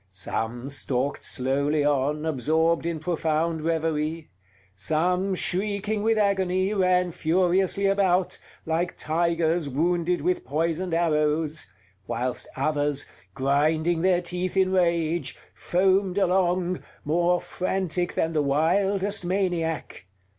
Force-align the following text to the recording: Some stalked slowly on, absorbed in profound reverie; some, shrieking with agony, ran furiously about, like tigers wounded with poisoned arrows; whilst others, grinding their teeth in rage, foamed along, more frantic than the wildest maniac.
Some 0.09 0.67
stalked 0.67 1.23
slowly 1.23 1.85
on, 1.85 2.25
absorbed 2.25 2.87
in 2.87 2.97
profound 2.99 3.61
reverie; 3.61 4.31
some, 4.75 5.35
shrieking 5.35 6.01
with 6.01 6.17
agony, 6.17 6.73
ran 6.73 7.11
furiously 7.11 7.85
about, 7.85 8.39
like 8.65 8.97
tigers 8.97 9.69
wounded 9.69 10.21
with 10.21 10.43
poisoned 10.43 10.95
arrows; 10.95 11.67
whilst 12.07 12.47
others, 12.55 13.05
grinding 13.35 14.01
their 14.01 14.23
teeth 14.23 14.57
in 14.57 14.71
rage, 14.71 15.37
foamed 15.53 16.17
along, 16.17 16.81
more 17.05 17.39
frantic 17.39 18.15
than 18.15 18.33
the 18.33 18.41
wildest 18.41 19.23
maniac. 19.23 20.07